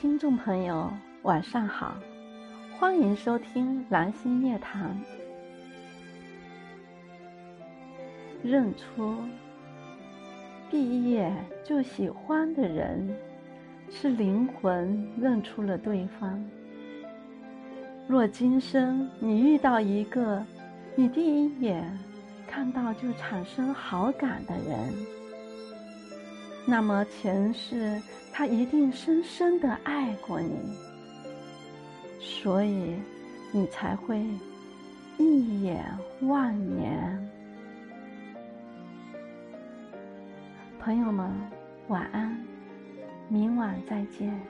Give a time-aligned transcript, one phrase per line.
[0.00, 0.90] 听众朋友，
[1.24, 1.94] 晚上好，
[2.78, 4.98] 欢迎收听蓝心夜谈。
[8.42, 9.18] 认出
[10.70, 11.30] 毕业
[11.62, 13.14] 就喜欢的人，
[13.90, 16.42] 是灵魂认出了对方。
[18.08, 20.42] 若今生你遇到一个
[20.96, 21.84] 你第一眼
[22.48, 24.94] 看到就产生好感的人，
[26.66, 28.00] 那么前世
[28.32, 30.56] 他一定深深的爱过你，
[32.20, 32.94] 所以
[33.52, 34.24] 你才会
[35.18, 35.84] 一眼
[36.22, 37.30] 万年。
[40.78, 41.30] 朋友们，
[41.88, 42.38] 晚安，
[43.28, 44.40] 明晚再见。